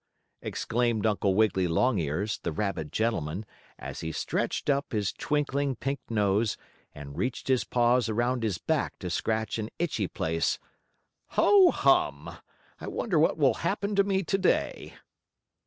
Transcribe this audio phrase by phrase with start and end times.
[0.41, 3.45] exclaimed Uncle Wiggily Longears, the rabbit gentleman,
[3.77, 6.57] as he stretched up his twinkling, pink nose,
[6.95, 10.57] and reached his paws around his back to scratch an itchy place.
[11.37, 12.35] "Ho, hum!
[12.79, 14.95] I wonder what will happen to me to day?"